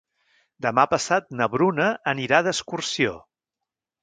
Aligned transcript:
Demà 0.65 0.85
passat 0.93 1.29
na 1.41 1.49
Bruna 1.57 1.91
anirà 2.13 2.41
d'excursió. 2.49 3.15